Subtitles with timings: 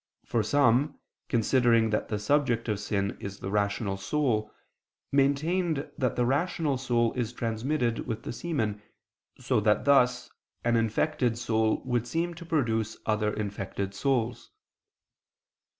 [0.25, 0.97] For some,
[1.29, 4.51] considering that the subject of sin is the rational soul,
[5.11, 8.81] maintained that the rational soul is transmitted with the semen,
[9.37, 10.31] so that thus
[10.63, 14.49] an infected soul would seem to produce other infected souls.